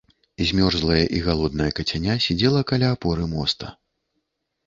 [0.51, 3.67] Змёрзлае і галоднае кацяня сядзела каля апоры моста.